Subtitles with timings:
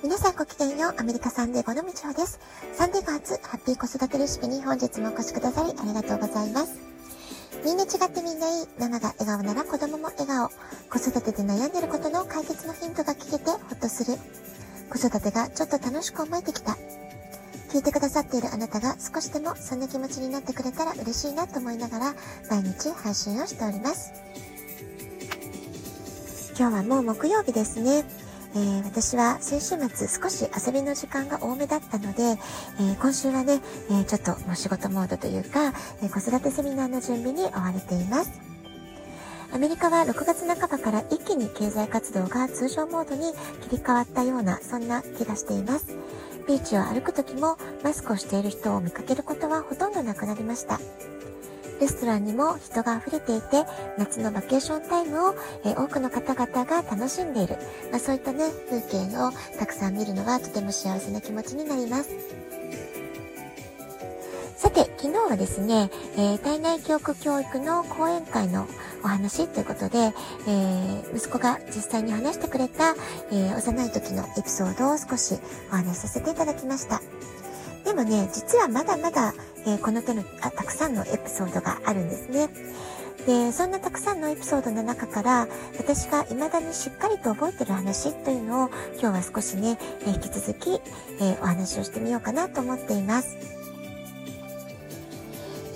[0.00, 2.38] 皆さんごきげんよう、アメリカサンデーゴのみちほです。
[2.72, 6.78] サンデーゴ初ハッピー子育てレシピに本日もお越しくださりありがとうございます。
[7.64, 8.66] みんな違ってみんないい。
[8.78, 10.50] ママが笑顔なら子供も笑顔。
[10.88, 14.16] 子育てで悩んでることの解決のヒントが聞けてほっとする。
[14.88, 16.76] 子育てがちょっと楽しく思えてきた。
[17.72, 22.14] 聞いてくださっているあなたが少しでもそんな気持ちになってくれたら嬉しいなと思いながら
[22.48, 24.12] 毎日配信をしております。
[26.56, 28.04] 今日はもう木曜日ですね。
[28.58, 35.72] えー、私は先週末少し遊びの時間が多めだったので、えー、今週はね、え、ちょっともう仕事モードというか、
[36.02, 38.30] え子育てセミナーの準備に追われています。
[39.54, 45.96] アメリカは6月半ばから一気に経済活動が通常モードに切り替わったような、そんな気がしています。
[46.48, 50.80] ビーチを歩く時もマスクをしている人を見かけることはほとんどなくなりました。
[51.80, 53.64] レストランにも人が溢れていて、
[53.96, 57.56] 夏のバケーションタイムを、え多くの方々が楽しんでいる。
[57.90, 62.10] まあ、そういったね、風景をたくさん見るのはとても幸せな気持ちになります。
[64.56, 68.66] さて、昨日はですね、えー、体内記憶教育の講演会の
[69.04, 72.96] お話ということで、えー、息子が実際に話してくれた、
[73.30, 75.38] えー、幼い時のエピソードを少し
[75.70, 77.00] お話しさせていただきました。
[77.84, 79.32] でもね、実はまだまだ、
[79.68, 82.48] えー、この手のあたくさんのエピソードがあるんですね。
[83.26, 85.46] で、そんなたくさんのエピソードの中から、
[85.78, 90.80] 私が未だにしっかりと覚えてる話というのを、今日は少しね、えー、引き続き、
[91.20, 93.57] えー、お話をしてみようかなと思っています。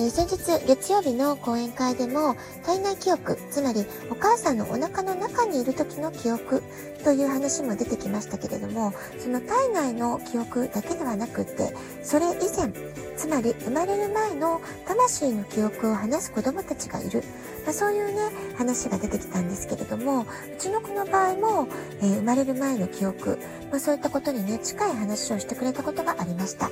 [0.00, 6.62] え、先日月曜日の講演会でも体内記憶、つまりお母さんのお腹の中にいる時の記憶
[7.02, 11.74] という話も出てきましたけれども、その体内の記憶だけではなくって、
[12.04, 12.72] それ以前、
[13.16, 17.24] つまり生まれる前の魂の記憶を話す子供たちがいる。
[17.64, 20.26] まあ、そういうね、話が出てきたんですけれども、う
[20.60, 21.68] ちの子の場合も、
[22.00, 23.40] えー、生まれる前の記憶、
[23.72, 26.70] まあ、そういったことにね、近い話をしてくれたことがありました。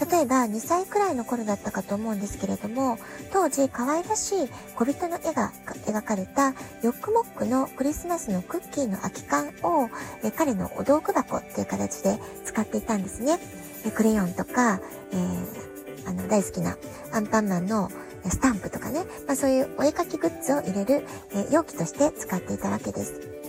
[0.00, 2.98] 例えば2歳くらいの頃だったかと思うんですけれども、
[3.32, 5.52] 当時可愛らしい小人の絵が
[5.90, 6.50] 描かれた
[6.82, 9.90] ヨックモックのクリスマスのクッキーの空き缶を
[10.22, 13.38] え彼のお道具箱っていう形で使っていたんですね。
[13.84, 14.80] えクレヨンとか、
[15.12, 16.76] えー、あの大好きな
[17.12, 17.90] アンパンマンの
[18.28, 23.39] スタンプとかね、まあ、そういうお絵描きグッズを入れる、え容器として使っていたわけです。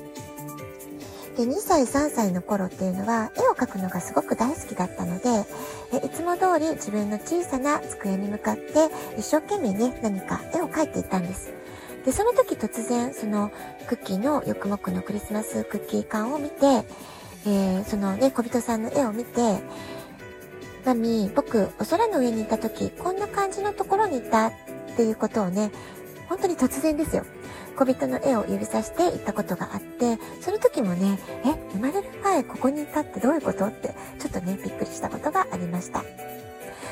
[1.37, 5.45] で、2歳、3歳の頃っていうのは、絵を描くのがすごく大好きだったので、
[5.93, 11.53] えいつも通り自分の小さな机に向かって、一生懸命ね、何か絵を描いていたんです。
[12.05, 13.51] で、その時突然、その
[13.87, 16.83] クッキーのよくもくのクリスマスクッキー缶を見て、
[17.45, 19.59] えー、そのね、小人さんの絵を見て、
[20.85, 24.53] マミー、僕、お空の上にいた時、こんな感じのところにいたっ
[24.97, 25.71] ていうことをね、
[26.31, 27.25] 本当に突然ですよ。
[27.75, 33.65] 小人の絵を指さして言ったことがあって、その時もね、え、生まれる前ここにいたってどういうこと？
[33.65, 36.05] って、ちょっとね、びっくりしたことがありました。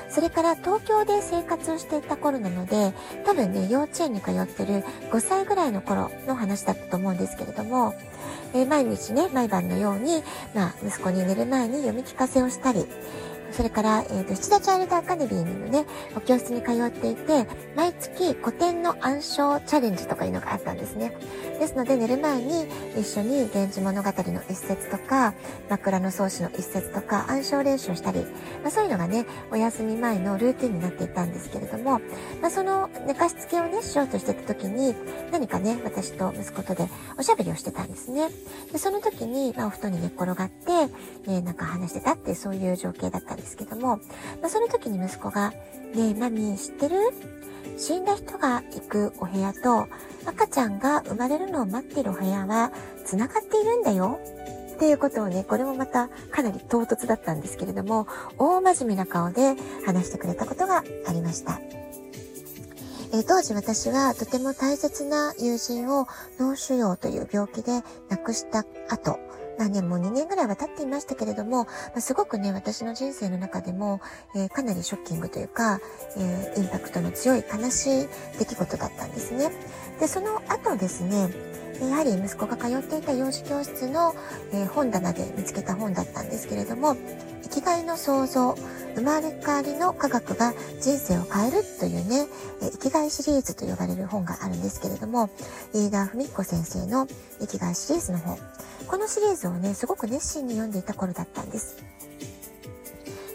[0.09, 2.91] それから東京で生活をしていた頃なので、
[3.25, 7.95] 多分ね、幼稚園に通ってる5歳ぐらいの頃の話だったと思うんですけれども、
[8.53, 10.21] えー、毎日ね、毎晩のように、
[10.53, 12.85] まあ、息子に寝る前に読み聞かせをしたり、
[13.51, 21.13] それから、えっ、ー、と、七田チャイルドアカデミーのね、お教室に通っていて、毎月古典の暗唱チャレンジとかいうのがあったんですね。
[21.59, 22.67] ですので、寝る前に
[22.97, 25.33] 一緒に源氏物語の一節とか、
[25.69, 28.25] 枕草子の一節とか、暗唱練習をしたり、
[28.61, 31.99] まあ、そういうのがね、お休み前のルーティンになっていたんですけれども、
[32.41, 34.95] まあ、その寝かしつけをね、しようとしてた時に、
[35.31, 36.87] 何かね、私と息子とで
[37.17, 38.29] おしゃべりをしてたんですね。
[38.71, 40.71] で、その時に、まあ、お布団に寝っ転がって、
[41.27, 43.97] えー、なんか話してたってそういう情景だったんですですけども、
[44.41, 45.57] まあ、その時に息子が、ね
[46.09, 46.95] え、マミー知ってる？
[47.77, 49.87] 死んだ人が行くお部屋と
[50.25, 52.71] 赤ちゃんが生まれるのを待ってるお部屋は
[53.05, 54.19] 繋がっているんだよ。
[54.75, 58.07] っていうことをね、これもまたかなり唐突だったんですけれども、
[58.37, 61.59] 大真面目な顔で話してくれたことがありました。
[63.11, 66.07] えー、当時私はとても大切な友人を
[66.39, 69.19] 脳腫瘍という病気で亡くした後、
[69.59, 73.99] まあね、もう2年ぐらいは経っていましたけれども、まあ、すごくね、私の人生の中でも、
[74.33, 75.81] えー、かなりショッキングというか、
[76.15, 78.07] えー、インパクトの強い悲しい
[78.39, 79.51] 出来事だったんですね。
[79.99, 81.29] で、その後ですね、
[81.81, 84.15] やはり息子が通っていた幼児教室の、
[84.53, 86.95] えー、本棚で見つけた本だったんですけれども、
[87.49, 88.55] 生きがいの創造、
[88.95, 92.27] 生まれ変わりの科学が人生を変えるというね、
[92.61, 95.29] 生きがいシリーズと呼ばれる本があるんですけれども、
[95.73, 97.07] 飯田文子先生の
[97.39, 98.37] 生きがいシリーズの本。
[98.87, 101.77] このシリーズをね、すごく熱心に読んでいた頃だったんです。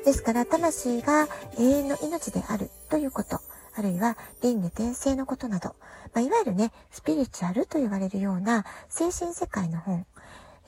[0.04, 1.28] ですから、魂が
[1.58, 3.40] 永遠の命であるということ、
[3.76, 5.74] あるいは輪廻転生のことなど、
[6.12, 10.06] まあ、いわゆるね、スピリチュアルと言われるような精神世界の本、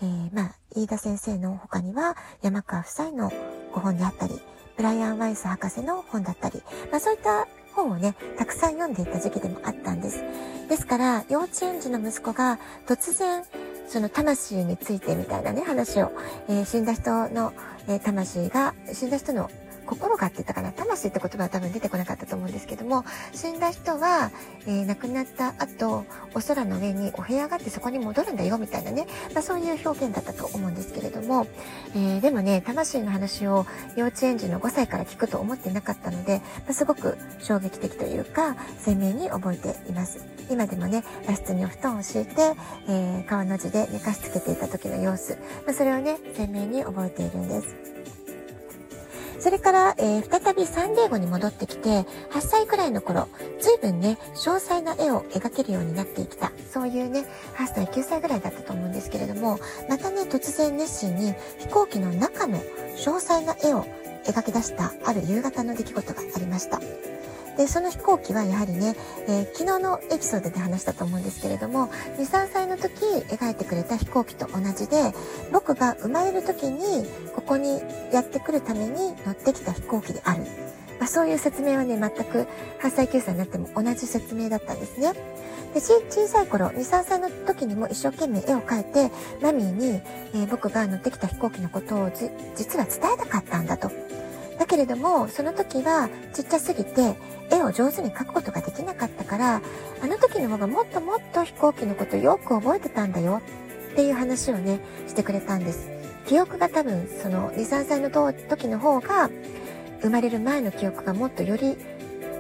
[0.02, 3.32] えー、まあ、飯田先生の他には山川夫妻の
[3.72, 4.34] ご本であったり、
[4.76, 10.22] ブライアン・ワイス博士の本だったり、まあそういった本をね、たくさん読んでいた時期でもあったんです。
[10.69, 13.44] ですから、幼稚園児の息子が突然、
[13.88, 16.12] その魂についてみたいなね、話を、
[16.49, 17.52] えー、死んだ人の、
[17.87, 19.50] えー、魂が、死んだ人の
[19.86, 24.30] 心がって言ったかな魂って言葉は多分出てこなかったと思うんですけども、死んだ人は、
[24.66, 26.04] えー、亡くなった後、
[26.34, 31.46] お空の上にお部屋があってそこに戻るんだよみたいなね、まあ、そういう表現だったと思うんですけれども、
[31.94, 33.66] えー、でもね、魂の話を
[33.96, 40.26] 幼稚園児の5歳から聞くと思ってなかったので、まあ、すごく衝撃的というか、鮮明に覚えています。
[40.50, 42.54] 今でもね、和室にお布団を敷いて、
[42.88, 45.36] えー、川の字で寝かしつけていた時の様子、
[45.66, 47.95] まあ、それをね、鮮明に覚えているんです。
[49.46, 52.00] それから、えー、再びサンデーゴに戻ってきて、
[52.32, 53.28] 8歳くらいの頃、
[53.60, 56.50] 随分ね、詳細な絵を描けるようになってきた。
[56.69, 57.25] そういうね、
[57.56, 63.87] 8歳、9歳ぐらいだったと思うんですけれども、またね、突然熱心に飛行機の中の詳細な絵を
[64.25, 66.81] 描き出したある夕方の出来事がありました。
[67.56, 68.94] で、その飛行機はやはりね、
[69.28, 71.88] えー、昨日のエピソードで話したと思うんですけれども、
[72.18, 72.92] 2、3歳の時
[73.28, 75.12] 描いてくれた飛行機と同じで、
[75.52, 77.80] 僕が生まれる時にここに
[78.12, 80.42] やってくるために乗ってきた飛行機である。
[80.98, 82.46] まあ、そういう説明はね、全く
[82.80, 85.12] 8歳、9歳になっても同じ説明だったんですね。
[85.74, 89.10] で小さい頃、2、3歳の時にも一生懸命絵を描いて、
[89.42, 90.00] マミーに、
[90.34, 92.10] えー、僕が乗ってきた飛行機のことを
[92.54, 93.90] 実は伝えたかったんだと。
[94.58, 97.16] だけれども、その時はちっちゃすぎて、
[97.50, 99.62] 絵を上手に描くことができなかったから、
[100.02, 103.42] あの時の方がもっともっと飛行機のことよく覚えてたんだよ
[103.92, 105.90] っていう話をね、してくれたんです。
[106.26, 109.30] 記憶が多分、その2、3歳の時の方が、
[110.02, 111.76] 生まれる前の記憶がもっとより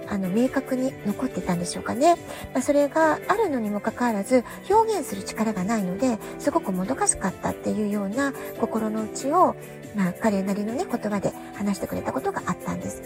[0.08, 2.16] あの、明確に残ってたんでしょうかね。
[2.52, 9.56] まあ、それがあるのにもかかわらず、表現する力がないので、すごくもどかしかったっていうような心の内を、
[9.94, 13.02] まあ、彼なりのね、言葉で話してくれたことがあったんです。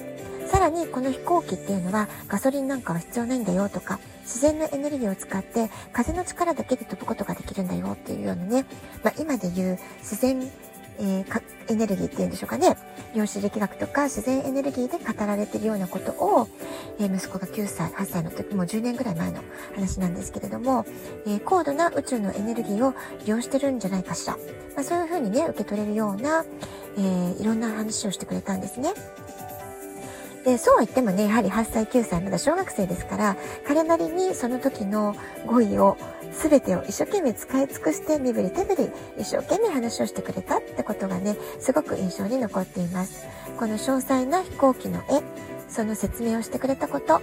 [0.50, 8.64] さらに、この飛行機っていうのは、ガソリンなんかは必要ないんだよとか、自然のエネルギーを使って、風の力だけで飛ぶことができるんだよっていうようなね、
[9.04, 10.50] まあ、今で言う自然
[10.98, 12.76] えー、エネルギーっていうんでしょうかね。
[13.14, 16.48] 量子力学とか自然エネルギーで語られているようなことを、
[16.98, 19.40] えー、息子が9歳、8歳の時、もう10年ぐらい前の
[19.74, 20.84] 話なんですけれども、
[21.26, 22.94] えー、高度な宇宙のエネルギーを
[23.24, 24.36] 利用してるんじゃないかしら。
[24.74, 26.44] まあ、そういうふうにね、受け取れるような、
[26.98, 28.92] え、いろんな話をしてくれたんですね。
[30.44, 35.14] で、そうは言ってもね、やはり8歳、9歳、まだ小学生ですから、彼なりにその時の
[35.46, 35.96] 語彙を、
[36.32, 43.26] 全てを一生懸命使い尽くして身振り手振り一生懸命話をしてくれたってことがね、すごく印象に残っています。
[43.58, 45.22] この詳細な飛行機の絵、
[45.70, 47.20] その説明をしてくれたこと。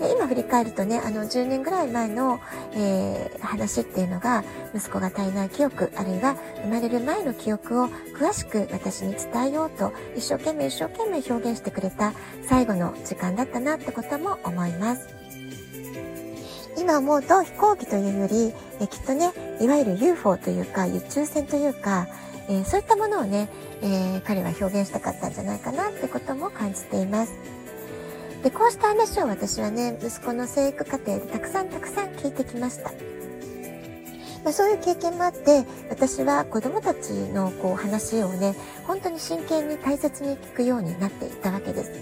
[0.00, 2.40] で今振り返るとね、あの10年ぐらい前の、
[2.74, 4.42] えー、話っていうのが、
[4.74, 7.88] 息子が体内記憶、あるいは生まれる前の記憶を
[8.18, 12.12] 詳しく私に伝えようと、一生懸命一生懸命表現してくれた
[12.48, 15.08] 最後の時間だったなってことも思います。
[16.76, 19.30] 今思うと飛行機というより、えきっとね、
[19.60, 22.08] いわゆる UFO というか、宇宙船というか、
[22.48, 23.48] えー、そういったものをね、
[23.80, 27.32] えー、彼は表現したかったんじゃないかなってことも感じています。
[28.44, 32.92] で、こうした話を私はね、息子の生育過程でたくさんたくさん聞いてきました。
[34.44, 38.54] まあ、そういう経験もあって、私は子供たちのこう話をね、
[38.86, 41.92] 本当に真剣に大切に聞くようになっていたわけです。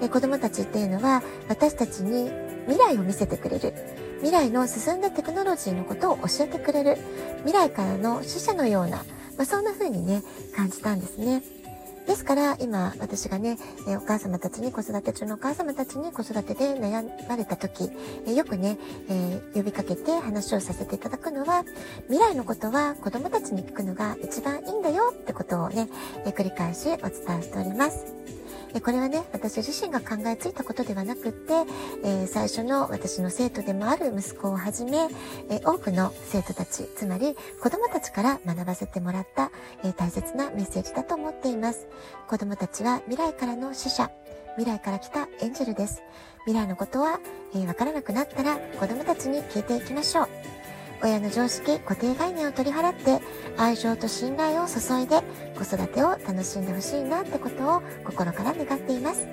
[0.00, 2.30] で子供たちっていうのは私たちに
[2.66, 3.72] 未来を見せてくれる。
[4.16, 6.98] 未来の進んだテクノロジーのことを教えてくれる。
[7.44, 9.04] 未来からの使者のような、
[9.36, 10.24] まあ、そんな風にね、
[10.56, 11.44] 感じたんですね。
[12.08, 17.90] ですから今私がね、えお母様たちに子育て中のお母様たちに子育てで悩まれた時、
[18.26, 18.78] えよくね、
[19.10, 21.64] えー、呼びかけて話をさせていただくのは
[22.06, 25.90] 未来のことは子供たちに聞くのが一番いいんだよってことをね、
[26.24, 28.37] え繰り返しお伝えしております。
[28.82, 31.52] これはね、私自身が考えついたことではなくって、
[32.04, 35.08] え、最初の私の生徒でもある息子をはじめ、
[35.50, 39.50] え、多くの生徒たち、つまり子供たちから学ばせてもらった、
[39.84, 41.88] え、大切なメッセージだと思っています。
[42.28, 44.10] 子供たちは未来からの使者、
[44.56, 46.02] 未来から来たエンジェルです。
[46.46, 47.20] 未来のことは、
[47.54, 50.28] えわからなくなったら子供たちに聞いていきましょう。
[51.02, 53.20] 親の常識、固定概念を取り払って、
[53.56, 55.22] 愛情と信頼を注いで、
[55.56, 59.26] 子育てを楽しんでほしいなってことを心から願っています。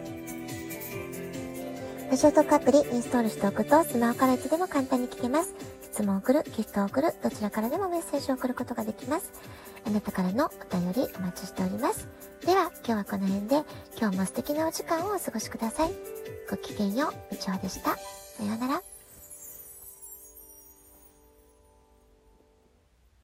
[2.09, 5.53] ラジオトークアプリインストールしておくと、スマホからいつでも簡単に聞けます。
[5.81, 9.31] 質問を送る、ギフトを送る、どちらからでもメッセージを送ることができます。
[9.85, 12.07] あなたからのお便りお待ちしております。
[12.45, 13.63] では、今日はこの辺で、
[13.99, 15.91] 今日も素敵なお時間をお過ごしください。
[16.49, 17.95] ごきげんよう、みちでした。
[17.95, 18.94] さようなら。